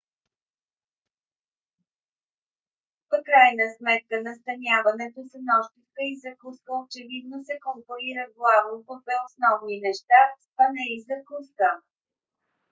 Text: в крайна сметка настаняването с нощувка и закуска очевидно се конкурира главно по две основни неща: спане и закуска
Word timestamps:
в 3.09 3.23
крайна 3.25 3.65
сметка 3.77 4.15
настаняването 4.27 5.19
с 5.31 5.33
нощувка 5.51 6.01
и 6.11 6.15
закуска 6.25 6.71
очевидно 6.83 7.35
се 7.47 7.55
конкурира 7.67 8.23
главно 8.37 8.75
по 8.87 8.93
две 9.03 9.15
основни 9.27 9.75
неща: 9.87 10.19
спане 10.47 10.83
и 10.95 10.97
закуска 11.09 11.69